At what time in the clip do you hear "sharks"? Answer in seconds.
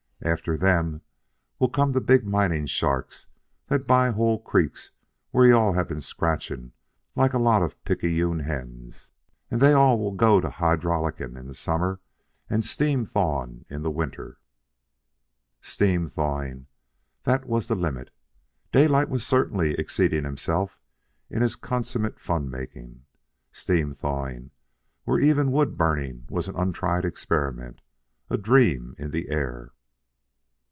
2.67-3.25